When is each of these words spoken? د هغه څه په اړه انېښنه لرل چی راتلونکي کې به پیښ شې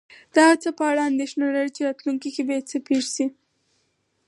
د 0.33 0.35
هغه 0.45 0.57
څه 0.63 0.69
په 0.77 0.83
اړه 0.91 1.01
انېښنه 1.09 1.45
لرل 1.49 1.69
چی 1.75 1.81
راتلونکي 1.87 2.29
کې 2.35 2.43
به 2.47 2.55
پیښ 2.87 3.05
شې 3.15 3.25